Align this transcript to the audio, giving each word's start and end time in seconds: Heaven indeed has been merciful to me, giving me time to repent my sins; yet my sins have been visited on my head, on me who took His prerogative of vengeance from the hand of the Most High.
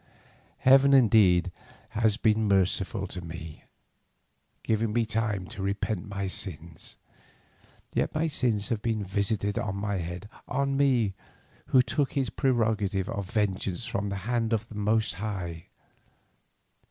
Heaven 0.61 0.95
indeed 0.95 1.51
has 1.89 2.17
been 2.17 2.47
merciful 2.47 3.05
to 3.05 3.21
me, 3.21 3.65
giving 4.63 4.93
me 4.93 5.05
time 5.05 5.45
to 5.49 5.61
repent 5.61 6.07
my 6.09 6.25
sins; 6.25 6.97
yet 7.93 8.15
my 8.15 8.25
sins 8.25 8.69
have 8.69 8.81
been 8.81 9.03
visited 9.03 9.59
on 9.59 9.75
my 9.75 9.97
head, 9.97 10.27
on 10.47 10.75
me 10.75 11.13
who 11.67 11.83
took 11.83 12.13
His 12.13 12.31
prerogative 12.31 13.07
of 13.09 13.29
vengeance 13.29 13.85
from 13.85 14.09
the 14.09 14.15
hand 14.25 14.53
of 14.53 14.67
the 14.69 14.73
Most 14.75 15.13
High. 15.13 15.67